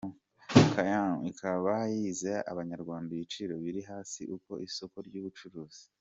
[0.73, 5.83] Kaymu ikaba yizeza abanyarwanda ibiciro biri hasi ku isoko ry'ubucuruzi.